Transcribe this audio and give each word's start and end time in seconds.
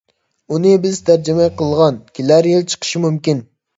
ئۇنى 0.55 0.71
بىز 0.85 1.01
تەرجىمە 1.09 1.47
قىلغان. 1.59 2.01
كېلەر 2.21 2.51
يىل 2.53 2.67
چىقىشى 2.73 3.03
مۇمكىن. 3.05 3.45